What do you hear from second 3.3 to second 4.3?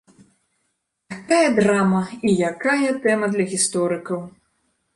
для гісторыкаў!